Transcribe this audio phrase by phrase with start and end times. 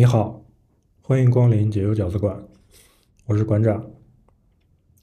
[0.00, 0.46] 你好，
[1.02, 2.42] 欢迎光临解忧饺子馆，
[3.26, 3.90] 我是馆长。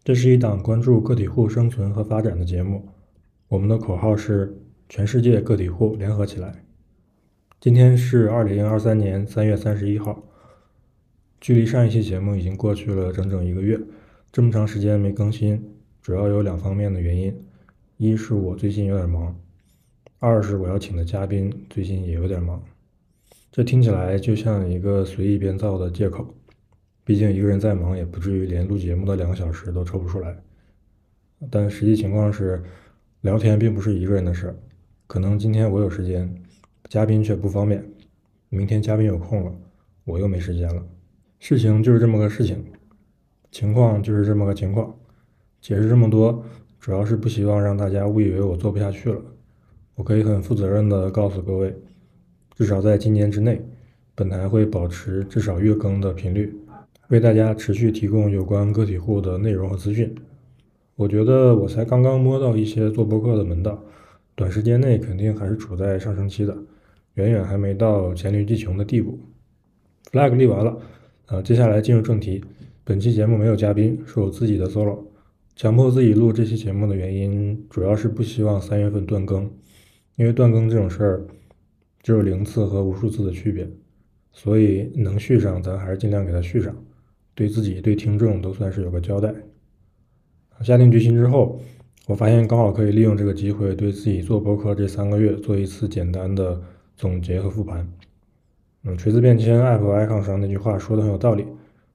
[0.04, 2.90] 这是一档关注个体户生存和发展的节目，
[3.48, 6.64] 我们的口号是全世界个体户联合起来。
[7.60, 10.24] 今天是二零二三年三月三十一号，
[11.40, 13.80] 距离上一期节目已经过去了整整一个月。
[14.32, 15.64] 这么长时间没更新，
[16.02, 17.40] 主要有两方面的原因：
[17.98, 19.40] 一是我最近有点忙，
[20.18, 22.64] 二是我要请的嘉宾最近也有点忙。
[23.58, 26.32] 这听起来就像一个随意编造的借口，
[27.04, 30.38] 毕竟一个人再忙也不至于连录节目的两个小时都抽不出来。
[31.50, 32.62] 但实际情况是，
[33.22, 34.56] 聊天并不是一个人的事，
[35.08, 36.32] 可能今天我有时间，
[36.88, 37.82] 嘉宾却不方便；
[38.50, 39.52] 明天嘉宾有空了，
[40.06, 40.86] 我又没时间了。
[41.40, 42.64] 事情就是这么个事情，
[43.50, 44.96] 情况就是这么个情况。
[45.62, 46.46] 解释这么多，
[46.80, 49.20] 主要是不希望让大家误以为我做不下去了。
[49.96, 51.76] 我可以很负责任的告诉各位。
[52.58, 53.62] 至少在今年之内，
[54.16, 56.52] 本台会保持至少月更的频率，
[57.10, 60.12] 为大家持续提供有关个体户的内容和资讯。
[60.96, 63.80] 我觉得我才刚刚摸到一些做播客的门道，
[64.34, 66.58] 短时间内肯定还是处在上升期的，
[67.14, 69.20] 远远还没到黔驴技穷的地步。
[70.12, 70.76] flag 立完了，
[71.28, 72.44] 呃，接下来进入正题。
[72.84, 74.98] 本期节目没有嘉宾，是我自己的 solo。
[75.56, 79.48] 强迫自己录这期节目的原因，主要是不希望三月份断更，
[80.16, 81.28] 因为断更这种事儿。
[82.08, 83.70] 只有零次和无数次的区别，
[84.32, 86.74] 所以能续上，咱还是尽量给它续上，
[87.36, 89.36] 对自己、对听众都算是有个交代。
[90.62, 91.60] 下定决心之后，
[92.08, 96.62] 我发现刚好可以利用这个机会，对自己做博客这三个月做一次简单的
[96.96, 97.86] 总结和复盘。
[98.86, 101.46] 嗯，锤子变迁 App icon 上那句话说的很有道理，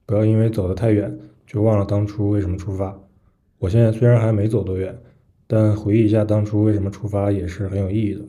[0.04, 3.00] 不要因为走得太远，就忘了当初为什么出发。
[3.56, 4.94] 我现在虽然还没走多远，
[5.47, 8.20] 但回忆一下当初为什么出发，也是很有意义的。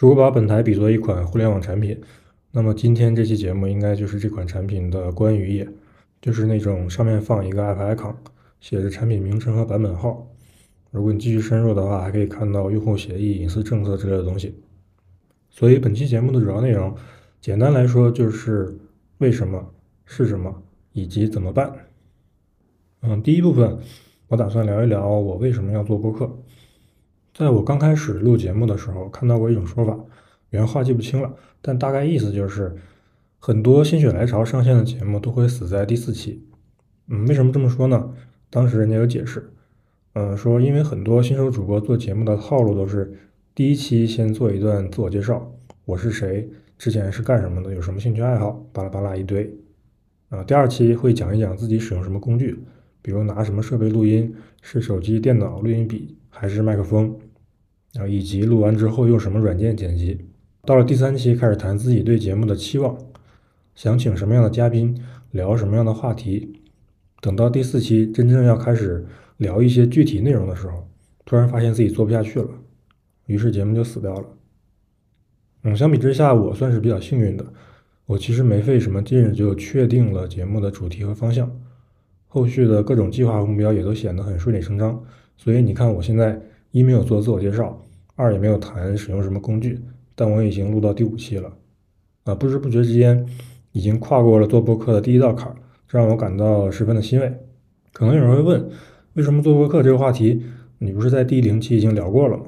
[0.00, 2.00] 如果把本台比作一款互联网产品，
[2.52, 5.68] 那么今天这期节目应该就是这款产品的关于页，
[6.22, 8.14] 就是那种上面放一个 app icon，
[8.60, 10.26] 写着产品名称和版本号。
[10.90, 14.54] 如果你继续深入的话，还可以看到用户协议、隐私政策之类的东西。
[15.50, 16.96] 所以本期节目的主要内容，
[17.38, 18.74] 简单来说就是
[19.18, 19.74] 为什么
[20.06, 20.62] 是什么
[20.94, 21.70] 以及怎么办。
[23.02, 23.78] 嗯，第一部分
[24.28, 26.39] 我打算聊一聊我为什么要做播客。
[27.32, 29.98] 在我刚开始录节目的时候，看到过一种说法，
[30.50, 31.32] 原话记不清了，
[31.62, 32.76] 但大概意思就是，
[33.38, 36.44] 很多心血来潮上线的节目都会死在第四期。
[37.08, 38.12] 嗯，为什么这么说呢？
[38.50, 39.52] 当时人家有解释，
[40.14, 43.16] 嗯，说因为很多新手主播做节目的套路都是，
[43.54, 45.52] 第一期先做一段自我介绍，
[45.84, 49.56] 我是谁，之前是干什么的，有什么兴趣爱好，巴拉巴拉一堆。
[50.30, 52.58] 啊，第二期会讲一讲自己使用什么工具，
[53.00, 57.14] 比如拿什么设备录音，是手机、电脑、录音笔还是麦克风。
[57.98, 60.26] 啊，以及录完之后用什么软件剪辑。
[60.62, 62.96] 到了第三期，开始谈自己对节目的期望，
[63.74, 64.96] 想请什么样的嘉宾，
[65.32, 66.60] 聊什么样的话题。
[67.20, 69.04] 等到第四期真正要开始
[69.38, 70.86] 聊一些具体内容的时候，
[71.24, 72.48] 突然发现自己做不下去了，
[73.26, 74.24] 于是节目就死掉了。
[75.64, 77.44] 嗯，相比之下，我算是比较幸运的，
[78.06, 81.50] 我其实没费什么劲就确定了节目的主题和方向，
[82.28, 85.04] 后续的各种计划和目标也都显得很顺理成章。
[85.40, 86.40] 所以你看，我现在。
[86.72, 87.76] 一没有做自我介绍，
[88.14, 89.76] 二也没有谈使用什么工具，
[90.14, 91.52] 但我已经录到第五期了，
[92.22, 93.26] 啊，不知不觉之间
[93.72, 95.56] 已经跨过了做播客的第一道坎儿，
[95.88, 97.28] 这让我感到十分的欣慰。
[97.92, 98.70] 可能有人会问，
[99.14, 100.44] 为什么做播客这个话题，
[100.78, 102.44] 你不是在第零期已经聊过了吗？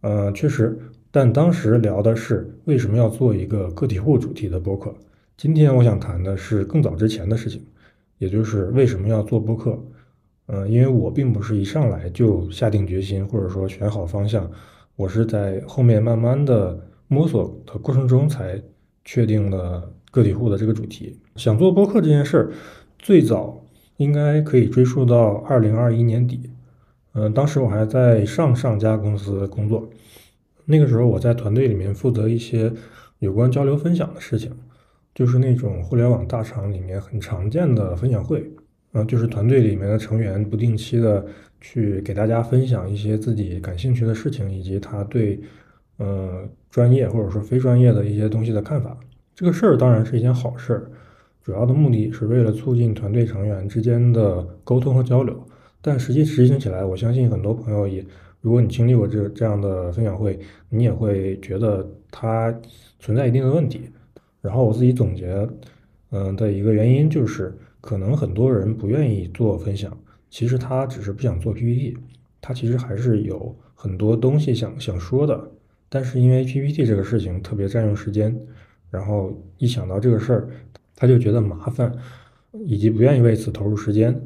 [0.00, 0.78] 呃，确实，
[1.10, 4.94] 但当时聊的是为什么要做一个个体户主题的播客。
[5.36, 7.62] 今天我想谈的是更早之前的事情，
[8.16, 9.78] 也就是为什么要做播客。
[10.46, 14.50] 嗯，因为我并不是一上来就下定决心，或者说选好方向，
[14.96, 16.78] 我是在后面慢慢的
[17.08, 18.60] 摸索的过程中才
[19.04, 21.18] 确定了个体户的这个主题。
[21.36, 22.52] 想做播客这件事儿，
[22.98, 23.64] 最早
[23.96, 26.50] 应该可以追溯到二零二一年底。
[27.14, 29.88] 嗯，当时我还在上上家公司工作，
[30.64, 32.72] 那个时候我在团队里面负责一些
[33.20, 34.50] 有关交流分享的事情，
[35.14, 38.50] 就是那种互联网大厂里面很常见的分享会。
[38.94, 41.24] 嗯，就是团队里面的成员不定期的
[41.62, 45.40] 去给大家分享一些自己感兴趣的事情，以及他对
[45.96, 48.94] 呃专业或者说非专业的一些东西的看法。
[49.34, 50.90] 这个事儿当然是一件好事儿，
[51.42, 55.42] 主要的目的是为了促进团队成员之间的沟通和交流。
[55.80, 58.04] 但实际执行起来，我相信很多朋友也，
[58.42, 62.54] 如果你经历过这这样的分享会，你也会觉得它
[62.98, 63.80] 存在一定的问题。
[64.42, 65.48] 然后我自己总结，
[66.10, 67.56] 嗯的一个原因就是。
[67.82, 69.94] 可能很多人不愿意做分享，
[70.30, 71.98] 其实他只是不想做 PPT，
[72.40, 75.50] 他其实还是有很多东西想想说的，
[75.88, 78.40] 但是因为 PPT 这个事情特别占用时间，
[78.88, 80.48] 然后一想到这个事儿，
[80.94, 81.92] 他就觉得麻烦，
[82.64, 84.18] 以及不愿意为此投入时间。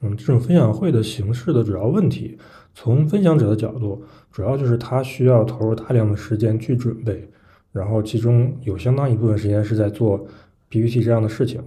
[0.00, 2.36] 嗯，这种分享会的形式的主要问题，
[2.74, 4.02] 从分享者的角度，
[4.32, 7.30] 主要就是他需要投入大量的时间去准备，
[7.70, 10.26] 然后其中有相当一部分时间是在做
[10.68, 11.62] PPT 这样的事情。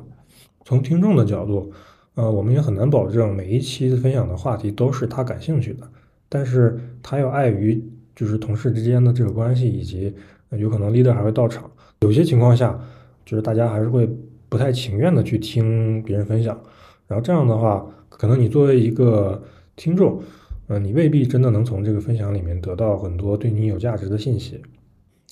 [0.65, 1.71] 从听众的角度，
[2.15, 5.88] 呃，我们也很难保证每一期分享的话题都是他感兴趣的，
[6.27, 7.81] 但是他又碍于
[8.13, 10.13] 就是同事之间的这个关系，以及
[10.50, 11.71] 有可能 leader 还会到场，
[12.01, 12.77] 有些情况下，
[13.25, 14.09] 就是大家还是会
[14.50, 16.59] 不太情愿的去听别人分享，
[17.07, 17.85] 然后这样的话。
[18.17, 19.44] 可能你作为一个
[19.75, 20.21] 听众，
[20.67, 24.62] 嗯，你未必真的能从这个分享里面得到很多对你有价值的信息。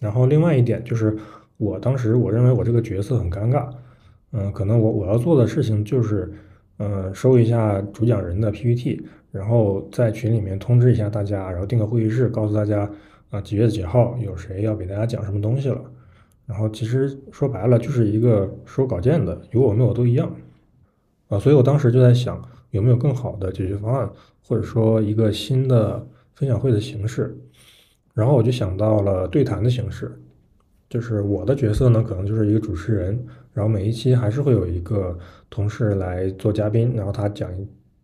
[0.02, 1.18] 然后另外一点就是，
[1.56, 3.70] 我当时我认为我这个角色很尴尬，
[4.34, 6.34] 嗯，可能我我要做的事情就是，
[6.80, 9.02] 嗯，收一下主讲人的 PPT，
[9.32, 12.90] 然后在群里面通知一下大家，然后定个会议室，告诉大家
[13.30, 15.82] 啊几月几号有谁要给大家讲什么东西了。
[16.46, 20.36] 然后其实说白了就是一个收稿件的，有我没有都一样，
[21.30, 22.44] 啊，所以我当时就在想。
[22.74, 24.10] 有没有更好的解决方案，
[24.42, 26.04] 或者说一个新的
[26.34, 27.38] 分享会的形式？
[28.16, 30.12] 然后我就想到了对谈的形式，
[30.94, 33.20] 就是我的角色呢，可能就是一个主持人，
[33.52, 35.18] 然后每一期还是会有一个
[35.50, 37.50] 同事来做嘉宾，然后他讲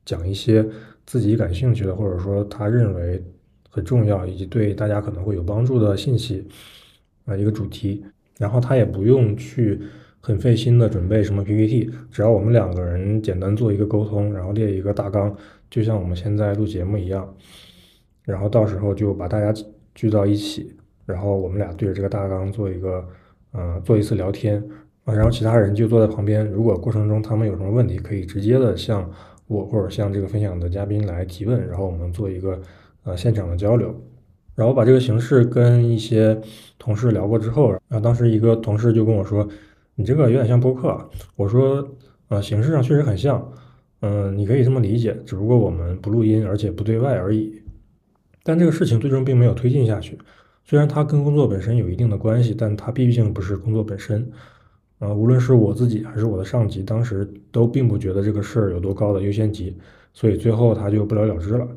[0.03, 0.65] 讲一些
[1.05, 3.23] 自己感兴趣的，或者说他认为
[3.69, 6.47] 很重要以及对大家可能会有帮助的信息
[7.25, 8.03] 啊一个主题，
[8.39, 9.79] 然后他也不用去。
[10.21, 15.33] 很费心的准备什么 PPT，只要我们两个人简单做一个沟通，然后列一个大纲，
[15.71, 17.33] 就像我们现在录节目一样，
[18.23, 19.53] 然后到时候就把大家
[19.95, 20.75] 聚到一起，
[21.09, 23.05] 然后我们俩对着这个大纲做一个，
[23.53, 24.63] 嗯，做一次聊天
[25.03, 29.09] 啊，然后其他人就坐在旁边，如果过程中他们有什么问题，可以直接的向
[29.47, 32.61] 我或者向这个分享的嘉宾来提问，然后我们做一个
[33.03, 33.93] 呃现场的交流。
[34.55, 36.39] 然后把这个形式跟一些
[36.77, 39.47] 同事聊过之后，然后当时一个同事就跟我说。
[39.95, 41.85] 你这个有点像播客，我说，
[42.29, 43.51] 呃，形式上确实很像，
[43.99, 47.61] 嗯，你可以这么理解，只不过我们不录音，而且不对外而已。
[48.41, 50.17] 但这个事情最终并没有推进下去，
[50.69, 54.31] 虽然它跟工作本身有一定的关系，但它毕竟不是工作本身。
[54.99, 59.75] 啊，无论是我自己还是我的上级，当时都并不觉得这个事儿有多高的优先级，
[60.13, 61.67] 所以最后它就不了了之了。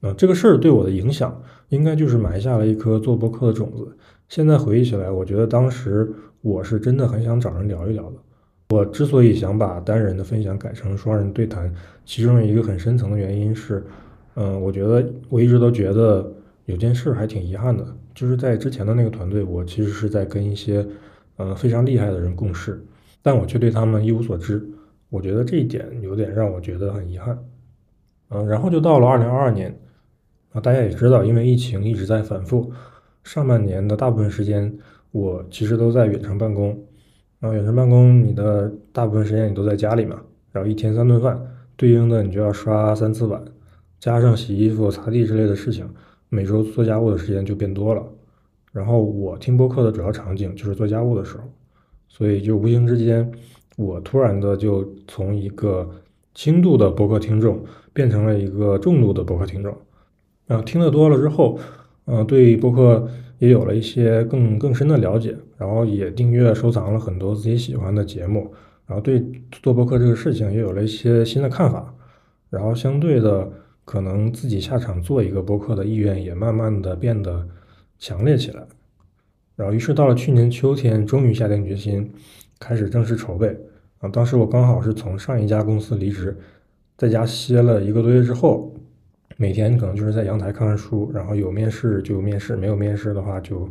[0.00, 1.38] 啊，这个事儿对我的影响，
[1.68, 3.86] 应该就是埋下了一颗做播客的种子。
[4.30, 6.10] 现在回忆起来，我觉得当时。
[6.42, 8.16] 我是真的很想找人聊一聊的。
[8.70, 11.70] 我之所以想把单人的分享改成双人对谈，
[12.06, 13.84] 其中一个很深层的原因是，
[14.36, 16.32] 嗯，我觉得我一直都觉得
[16.66, 20.86] 有件事还挺遗憾的，就是在之前的那个团队，我其实是在跟一些，
[21.36, 22.84] 呃，非常厉害的人共事，
[23.22, 24.66] 但我却对他们一无所知。
[25.08, 27.38] 我觉得这一点有点让我觉得很遗憾。
[28.28, 29.76] 嗯，然后就到了二零二二年，
[30.52, 32.72] 啊，大家也知道，因为疫情一直在反复，
[33.24, 34.78] 上半年的大部分时间。
[35.12, 36.68] 我其实都在远程办公，
[37.40, 43.42] 然后远程办公，你的大部分时间你都在家里嘛，然后一天三顿饭，对应的你就要刷三次碗，
[43.98, 45.84] 加上洗衣服、擦地之类的事情，
[46.30, 48.02] 每周做家务的时间就变多了。
[48.72, 51.44] 然后我听播客的主要场景就是做家务的时候，
[52.08, 53.30] 所以就无形之间，
[53.76, 55.90] 我突然的就从一个
[56.34, 59.76] 轻度的播客听众变成了一个重度的播客听众。
[60.46, 61.58] 然后听得多了之后，
[62.06, 63.06] 嗯，对播客。
[63.40, 68.52] 也有了一些更更深的了解，然后也订阅收藏了很多自己喜欢的节目，
[68.86, 71.94] 然后对做播客这个事情也有了一些新的看法，
[72.50, 73.50] 然后相对的，
[73.90, 77.44] 可能自己下场做一个播客的意愿也慢慢的变得
[77.98, 78.64] 强烈起来，
[79.56, 82.08] 然后于是到了去年秋天，终于下定决心
[82.60, 83.48] 开始正式筹备
[83.98, 86.38] 啊，当时我刚好是从上一家公司离职，
[86.96, 88.72] 在家歇了一个多月之后。
[89.36, 93.66] 每天可能就是在阳台看看书，然后有面试就面试，没有面试的话就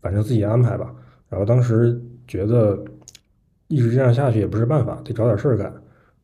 [0.00, 0.92] 反正自己安排吧。
[1.30, 2.84] 然后当时觉得
[3.68, 5.72] 一直这样下去也不是办法，得找点事儿干。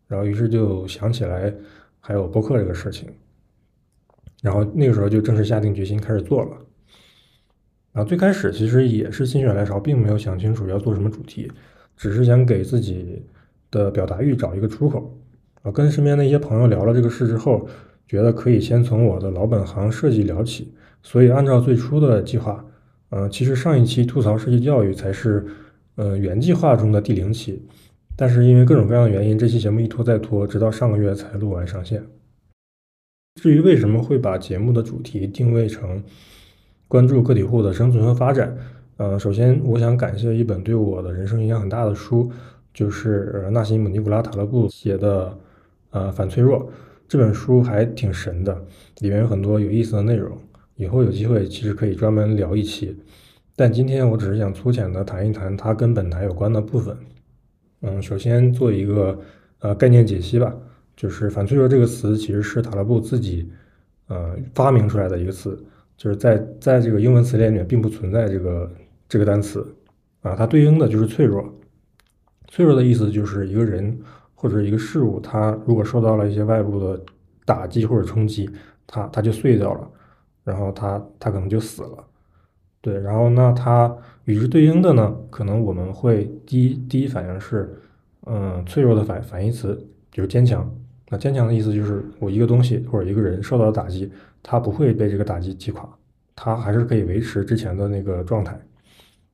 [0.08, 1.54] 然后于是就想起来
[2.00, 3.08] 还有播客这个事情，
[4.42, 6.50] 然后那个时候就正式下定决心开始做了。
[7.92, 11.50] 然后最开始其实也是心血来潮，并没有想清楚要做什么主题，
[11.96, 13.22] 只是想给自己
[13.70, 15.18] 的表达欲找一个出口。
[15.62, 17.68] 啊，跟身边的一些朋友聊了这个事之后。
[18.08, 22.64] 觉得可以先从我的老本行设计聊起，所以按照最初的计划，
[23.10, 25.46] 呃，其实上一期吐槽设计教育才是，
[25.96, 27.62] 呃，原计划中的第零期，
[28.16, 32.02] 但是因为各种各样的原因，这期节目一拖再拖，直到上个月才录完上线。
[33.38, 36.02] 至于为什么会把节目的主题定位成
[36.88, 38.56] 关注个体户的生存和发展，
[38.96, 42.28] 呃，首先我想感谢一本对我的人生影响很大的书，
[42.74, 45.38] 就是纳西姆尼古拉塔勒布写的，
[45.90, 46.68] 呃，反脆弱。
[47.06, 48.60] 这本书还挺神的，
[48.98, 50.36] 里面有很多有意思的内容，
[50.74, 52.96] 以后有机会其实可以专门聊一期。
[53.54, 56.96] 但今天我只是想粗浅的谈一谈它跟本台有关的部分。
[57.82, 59.16] 嗯，首先做一个
[59.60, 60.52] 呃概念解析吧，
[60.98, 63.48] 就是反脆弱这个词其实是塔勒布自己
[64.08, 65.56] 呃发明出来的一个词，
[65.96, 68.68] 就是在在这个英文词典里面并不存在这个
[69.08, 69.64] 这个单词
[70.22, 71.48] 啊，它对应的就是脆弱。
[72.48, 73.96] 脆弱的意思就是一个人
[74.34, 77.00] 或者一个事物，它如果受到了一些外部的
[77.44, 78.50] 打击或者冲击，
[78.84, 79.88] 它它就碎掉了，
[80.42, 82.04] 然后它它可能就死了。
[82.80, 87.80] 对，然后那它与之对应的呢，可能我们会第一第一反应是，
[88.26, 90.68] 嗯，脆弱的反反义词就是坚强。
[91.10, 94.10] 那坚强的意思就是我一个东西或者一个人受到打击，
[94.42, 95.88] 他不会被这个打击击垮，
[96.36, 98.60] 他还是可以维持之前的那个状态。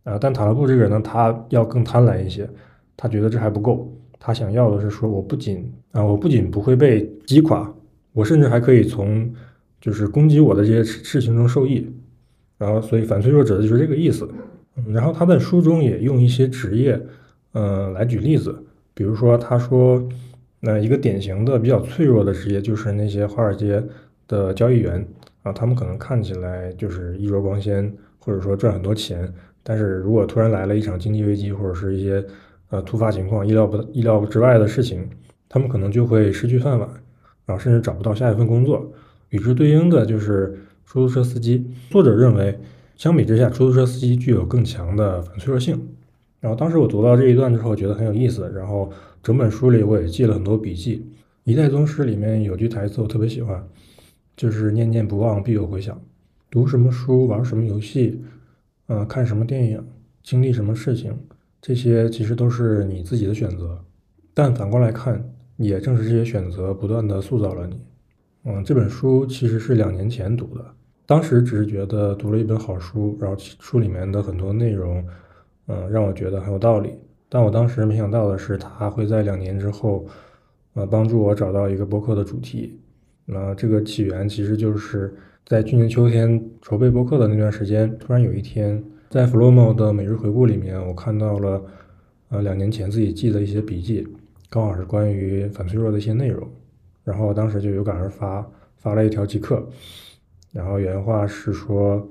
[0.04, 2.48] 啊，但塔勒布这个人呢，他要更贪婪一些。
[2.96, 7.68] 他觉得这还不够，他想要的是说，我不仅啊，我不仅不会被击垮，
[8.12, 9.34] 我甚至还可以从
[9.80, 11.90] 就是攻击我的这些事情中受益。
[12.56, 14.28] 然后，所以反脆弱指的就是这个意思。
[14.88, 17.00] 然后他在书中也用一些职业，
[17.52, 18.56] 嗯，来举例子。
[18.94, 20.00] 比如说，他说，
[20.64, 23.82] 那一个典型的比较脆弱的职业就是那些华尔街
[24.26, 25.06] 的交易员
[25.42, 29.30] 啊，他们可能看起来就是衣着光鲜，或者说赚很多钱，
[29.62, 32.24] 但是如果突然来了一场经济危机，或者是一些
[32.70, 35.06] 呃，突发情况、意料不意料之外的事情，
[35.50, 36.88] 他们可能就会失去饭碗，
[37.44, 38.90] 然后甚至找不到下一份工作。
[39.28, 41.70] 与之对应的就是出租车司机。
[41.90, 42.58] 作者认为，
[42.96, 45.88] 相比之下，出租车司机具有更强的反脆弱性。
[46.44, 48.52] 然后当时我读到这一段之后，觉得很有意思。
[48.54, 50.98] 然后整本书里我也记了很多笔记。
[51.50, 53.66] 《一代宗师》里面有句台词我特别喜欢，
[54.36, 55.98] 就是“念念不忘，必有回响”。
[56.52, 58.22] 读什么书、玩什么游戏、
[58.88, 59.82] 嗯，看什么电影、
[60.22, 61.18] 经历什么事情。
[61.62, 63.82] 这些其实都是你自己的选择，
[64.34, 67.80] 但反过来看，也正是这些选择不断的塑造了你。
[68.44, 70.62] 嗯，这本书其实是两年前读的，
[71.06, 75.02] 当时只是觉得读了一本好书，然后书里面的很多内容，
[75.66, 76.98] 嗯，让我觉得很有道理。
[77.28, 80.06] 但我当时没想到的是，他会在两年之后，
[80.74, 82.78] 呃，帮助我找到一个播客的主题。
[83.24, 85.14] 那这个起源其实就是
[85.46, 88.82] 在去年秋天筹备播客的那段时间，突然有一天。
[89.10, 91.62] 在 Flomo 的每日回顾里面，我看到了，
[92.30, 94.04] 呃，两年前自己记的一些笔记，
[94.50, 96.48] 刚好是关于反脆弱的一些内容，
[97.04, 98.44] 然后当时就有感而发，
[98.76, 99.64] 发了一条即刻，
[100.50, 102.04] 然后原话是说，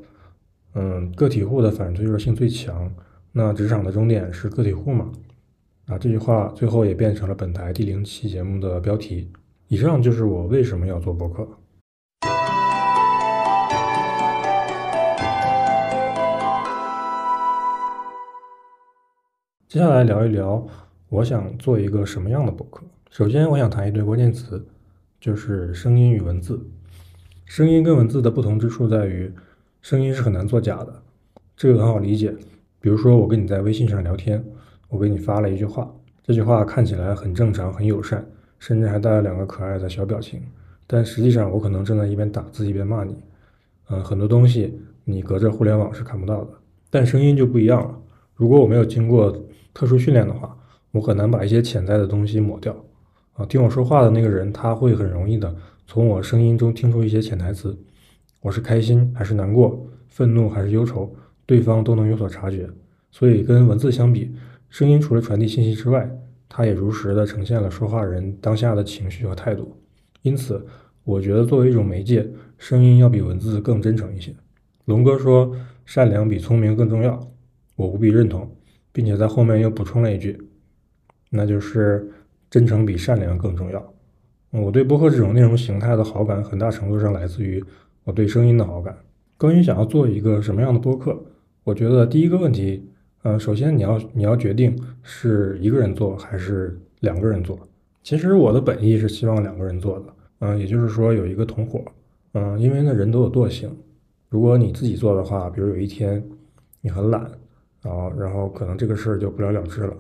[0.76, 2.90] 嗯，个体户的反脆弱性最强，
[3.36, 5.12] 那职场的终点是个体户吗？
[5.88, 9.28] 啊，这句话最后也变成了本台第零期节目的标题。
[9.70, 11.50] 以上就是我为什么要做博客。
[19.68, 20.68] 接下来聊一聊，
[21.10, 22.84] 我想做一个什么样的博客。
[23.10, 24.64] 首先，我想谈一对关键词，
[25.20, 26.64] 就是声音与文字。
[27.46, 29.34] 声音跟文字的不同之处在于，
[29.82, 31.02] 声音是很难作假的，
[31.58, 32.36] 这个很好理解。
[32.84, 34.44] 比如说，我跟你在微信上聊天，
[34.90, 35.90] 我给你发了一句话，
[36.22, 38.28] 这句话看起来很正常、很友善，
[38.60, 40.42] 甚至还带了两个可爱的小表情，
[40.86, 43.16] 但实际上我可能正在一边打字一边骂你。
[43.88, 46.50] 嗯，很多东西你隔着互联网是看不到的，
[46.90, 47.98] 但声音就不一样了。
[48.36, 49.34] 如果我没有经过
[49.74, 50.54] 特殊训练的话，
[50.92, 52.76] 我很难把一些潜在的东西抹掉。
[53.36, 55.56] 啊，听我说话的那个人，他会很容易的
[55.88, 57.78] 从我声音中听出一些潜台词。
[58.42, 61.10] 我是开心还是难过，愤怒还是忧愁，
[61.46, 62.70] 对方都能有所察觉。
[63.12, 64.34] 所以跟文字相比，
[64.70, 66.10] 声音除了传递信息之外，
[66.50, 69.76] 它也如实的呈现了说话人当下的情绪和态度。
[70.22, 70.66] 因此，
[71.04, 74.34] 我觉得作为一种媒介，声音要比文字更真诚一些。
[74.86, 77.20] 龙哥说，善良比聪明更重要，
[77.76, 78.50] 我无比认同。
[78.96, 80.40] 并且在后面又补充了一句，
[81.32, 82.08] 那就是
[82.48, 83.94] 真诚比善良更重要。
[84.52, 87.64] 我对播客这种内容形态的好感，很大程度上来自于
[88.04, 88.96] 我对声音的好感。
[89.36, 91.20] 关于想要做一个什么样的播客，
[91.64, 92.84] 我觉得第一个问题，
[93.24, 97.58] 嗯，首先你要你要决定是一个人做还是两个人做。
[98.02, 100.06] 其实我的本意是希望两个人做的，
[100.40, 101.84] 嗯，也就是说有一个同伙，
[102.34, 103.70] 嗯，因为呢人都有惰性，
[104.30, 106.24] 如果你自己做的话，比如有一天
[106.82, 107.30] 你很懒。
[107.82, 109.94] 然后，然后可能这个事儿就不了了之了。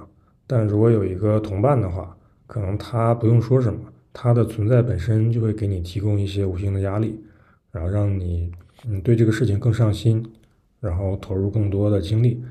[0.47, 2.15] 但如果有一个同伴的话，
[2.47, 3.79] 可能他不用说什么，
[4.13, 7.21] 他的存在本身就会给你提供一些无形的压力，
[7.73, 8.49] 然后让你
[8.87, 10.25] 嗯对这个事情更上心，
[10.83, 12.43] 然后投入更多的精力。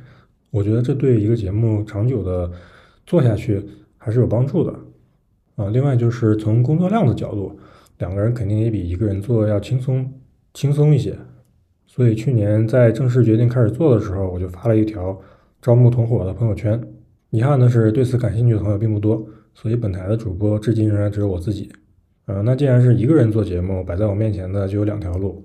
[0.51, 2.51] 我觉得这对一个节目长久的
[3.07, 3.65] 做下去
[3.99, 4.75] 还是有帮助的
[5.57, 5.69] 啊。
[5.69, 7.59] 另外就是从工作量的角度，
[7.99, 10.11] 两个人肯定也比一个人做要轻松
[10.55, 11.17] 轻松一些。
[11.87, 15.21] 所以去年在正式决定开始做的时候，我就发了一条
[15.61, 16.81] 招募同伙的朋友圈。
[17.31, 21.71] 遗憾的是，对此感兴趣的朋友并不多，所以本台的主播至今仍然只有我自己。
[22.27, 25.45] 呃，那既然是一个人做节目，摆在我面前的就有两条路：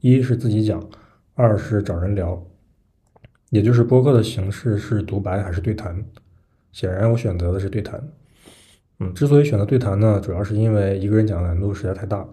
[0.00, 0.84] 一是自己讲，
[1.34, 2.46] 二是找人聊。
[3.50, 6.04] 也就是播客的形式是独白还是对谈。
[6.72, 8.00] 显然，我选择的是对谈。
[9.00, 12.24] 嗯，之所以选择对谈呢，主要是因为一个人讲难度实在太大。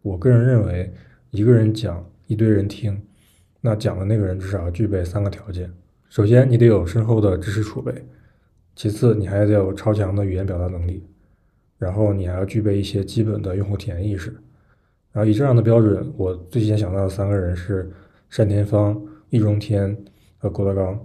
[0.00, 0.92] 我个人认为，
[1.30, 3.02] 一个人讲，一堆人听，
[3.60, 5.70] 那讲的那个人至少要具备三个条件：
[6.08, 7.92] 首先，你得有深厚的知识储备；
[8.74, 11.02] 其次，你还得有超强的语言表达能力；
[11.78, 14.30] 然后，你还要具备一些基本的用户体验意识。
[15.12, 17.92] 然后，以这样的标准，我最先想到的三个人是
[18.34, 18.98] 单田芳、
[19.28, 19.94] 易中天
[20.38, 20.98] 和郭德纲。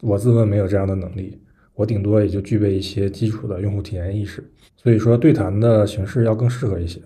[0.00, 1.38] 我自问没有这样的能力。
[1.74, 4.42] 我顶多也就具备一些基础的用户体验意识，
[4.76, 6.98] 所以说对谈的形式要更适合一些。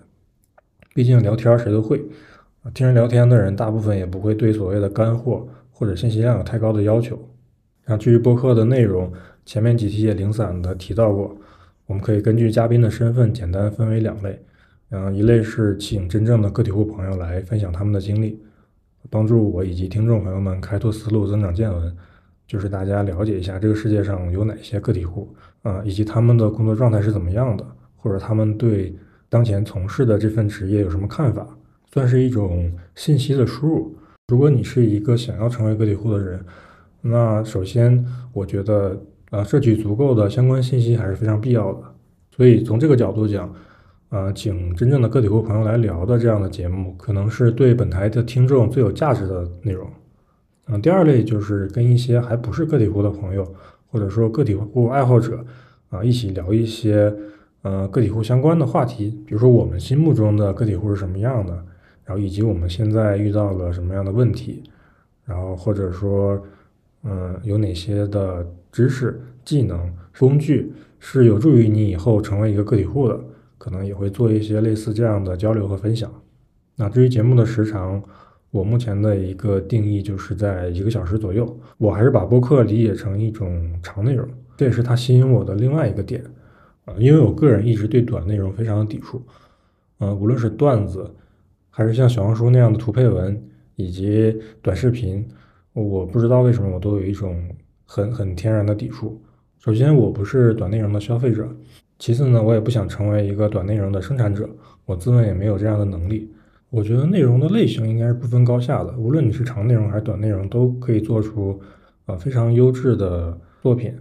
[0.93, 2.01] 毕竟聊天谁都会，
[2.73, 7.17] 听人聊天的人大部分也不会对所谓的干货或者信息量有太高的要求。
[7.83, 9.11] 然后至于播客的内容，
[9.45, 11.37] 前面几期也零散的提到过，
[11.85, 14.39] 我们可以根据嘉宾的身份简单分为两类，
[14.91, 18.41] 嗯，一类是请真正的个体户朋友来分享他们的经历，
[19.15, 21.95] 帮助我以及听众朋友们开拓思路、增长见闻。
[22.45, 28.93] 就是大家了解一下这个世界上有哪些个体户啊，以及他们的工作状态是怎么样的，或者他们对
[29.29, 31.47] 当前从事的这份职业有什么看法，
[31.93, 33.95] 算是一种信息的输入。
[34.27, 36.45] 如果你是一个想要成为个体户的人，
[36.99, 41.79] 那首先我觉得啊，摄取足够的相关信息还是非常必要的。
[42.35, 43.49] 所以从这个角度讲，
[44.09, 49.89] 啊，请真正的个体户朋友来聊的这样的节目，可能是对本台的听众最有价值的内容。
[50.67, 53.45] 嗯，第二类就是跟一些还不是个体户的朋友，
[53.91, 55.45] 或者说个体户爱好者
[55.89, 57.13] 啊，一起聊一些
[57.61, 61.53] 呃个体户相关的话题，比如说我们心目中的个体户是什么样的，
[62.03, 64.63] 然后以及我们现在遇到了什么样的问题，
[65.25, 66.41] 然后或者说
[67.03, 73.19] 嗯有哪些的知识、技能、工具是有助于你以后成为一个个体户的，
[73.57, 76.11] 可能也会做一些类似这样的交流和分享。
[76.75, 78.03] 那至于节目的时长。
[78.51, 81.59] 我目前的一个定义就是在一个小时左右。
[81.77, 86.23] 我还是把播客理解成一种长内容，这也是它吸引我的另外一个点
[86.85, 86.95] 啊。
[86.97, 89.21] 因为我个人一直对短内容非常的抵触，
[89.97, 91.13] 呃，无论是段子，
[91.69, 93.43] 还是像小红书那样的图配文，
[93.75, 95.27] 以及短视频，
[95.73, 97.37] 我不知道为什么我都有一种
[97.83, 99.21] 很很天然的抵触。
[99.59, 101.43] 首先，我不是短内容的消费者；
[101.97, 104.49] 其次呢，我也不想成为一个短内容的生产者，
[104.85, 106.29] 我自问也没有这样的能力。
[106.69, 111.59] 我觉得内容的类型应该是不分高下的，无论你是长内容还是短内容，都可以做出
[112.05, 113.93] 呃非常优质的作品。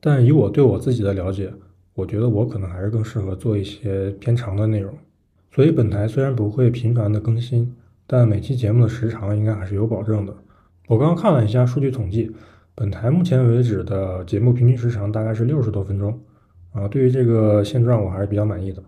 [0.00, 1.52] 但以我对我自己的了解，
[1.94, 4.94] 我觉得我可能还是更适合做一些偏长的内容。
[5.54, 7.74] 所以本台虽然不会频繁的更新，
[8.06, 10.34] 但每期节目的时长应该还是有保证的。
[10.88, 12.32] 我刚刚看了一下数据统计，
[12.74, 16.18] 本台目前为止的节目平均时长大概是六十多分钟，
[16.72, 18.82] 啊，对于这个现状我还是比较满意的。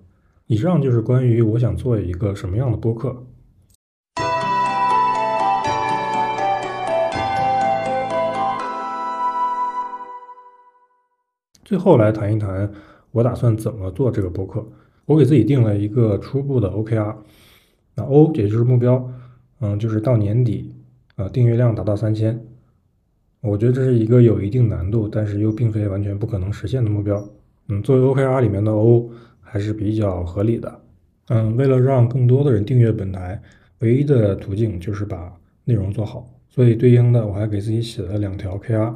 [0.47, 3.27] 以上就是关于我想做一个什么样的播客。
[11.62, 12.73] 最后来谈一谈，
[13.11, 14.66] 我打算怎么做这个播客。
[15.05, 17.16] 我给自己定了一个初步的 OKR，
[17.97, 19.11] 那 O 也就是目标，
[19.61, 20.75] 嗯，就是到年底，
[21.16, 22.47] 啊，订阅量达到三千。
[23.42, 27.23] 我觉得这是一个有一定难度，但是又并非完全不可能实现的目标。
[27.68, 30.81] 嗯，作为 OKR 里面的 O，还是比较合理的。
[31.29, 33.40] 嗯，为了让更多的人订阅本台，
[33.79, 35.33] 唯一的途径就是把
[35.64, 36.29] 内容做好。
[36.50, 38.94] 所以对应的，我还给自己写了两条 KR。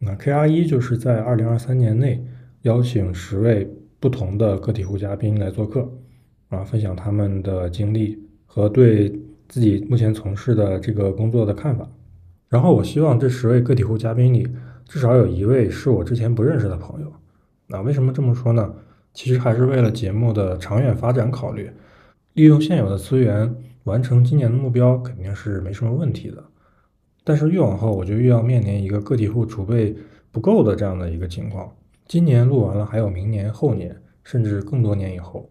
[0.00, 2.22] 那 K R 一就是在二零二三年内
[2.62, 5.90] 邀请十位不同的个体户嘉宾来做客，
[6.50, 11.90] 啊，分享他们的经历和对自己目前从事的这个工作的看法。
[12.48, 14.46] 然后我希望这十位个体户嘉宾里
[14.86, 17.12] 至少有一位是我之前不认识的朋友。
[17.68, 18.74] 那为什么这么说呢？
[19.12, 21.70] 其实还是为了节目的长远发展考虑，
[22.32, 23.54] 利用现有的资源
[23.84, 26.42] 完成今年的目标肯定是没什么问题的。
[27.24, 29.94] 但是越往后，我就越要面临一个个体户储备
[30.30, 31.70] 不够的这样的一个情况。
[32.06, 35.50] 今年录完了，还有明年、后年，甚至更多年以后，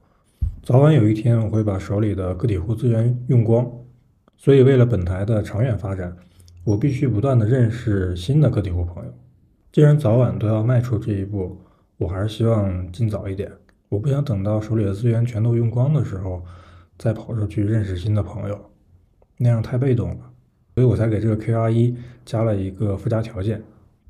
[0.64, 3.70] 早晚有一天我会把手里的个体户资源用光。
[4.38, 6.16] 所以，为了本台的长远发展，
[6.64, 9.14] 我必须不断的认识新的个体户朋友。
[9.72, 11.60] 既然早晚都要迈出这一步，
[11.98, 13.52] 我还是希望尽早一点。
[13.90, 16.44] 我不想等到手里的资源全都用光的时候，
[16.98, 18.70] 再跑出去认识新的朋友，
[19.38, 20.18] 那样太被动了。
[20.76, 23.64] 所以我才给这个 K R 一加了一个附加条件，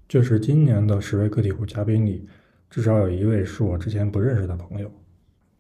[0.08, 2.28] 就是今年的十位个体户嘉宾里，
[2.70, 4.92] 至少有一位是我之前不认识的朋友。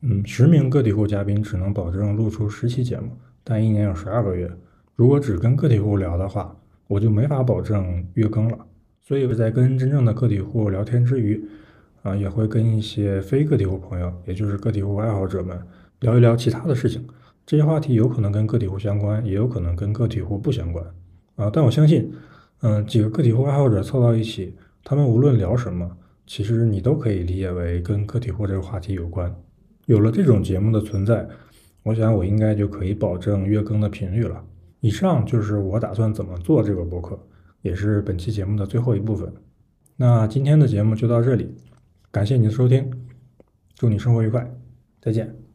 [0.01, 3.11] 嗯，十名个体户嘉宾只能保证录出十期节目，
[3.43, 4.51] 但一年有十二个月，
[4.95, 6.55] 如果只跟个体户聊的话，
[6.87, 8.65] 我就没法保证月更了。
[9.03, 11.41] 所以在跟真正的个体户聊天之余，
[12.07, 15.59] 啊，也会跟一些非个体户朋友，也就是个体户爱好者们
[15.99, 17.05] 聊一聊其他的事情。
[17.45, 20.85] 这些话题有可能跟个体户相关，也有可能跟个体户不相关
[21.35, 21.49] 啊。
[21.51, 22.09] 但我相信，
[22.61, 25.89] 嗯，几个个体户爱好者凑到一起，他们无论聊什么，
[26.25, 29.33] 其实你都可以理解为跟个体户这个话题有关。
[29.85, 31.27] 有了这种节目的存在，
[31.83, 34.43] 我想我应该就可以保证月更的频率了。
[34.79, 37.19] 以上就是我打算怎么做这个博客，
[37.61, 39.31] 也是本期节目的最后一部分。
[39.95, 41.55] 那今天的节目就到这里，
[42.17, 42.91] 感谢你的收听，
[43.75, 44.51] 祝你生活愉快，
[44.99, 45.46] 再见。